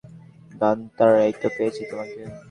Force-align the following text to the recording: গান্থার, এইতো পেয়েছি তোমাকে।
গান্থার, 0.61 1.11
এইতো 1.25 1.47
পেয়েছি 1.55 1.81
তোমাকে। 1.89 2.19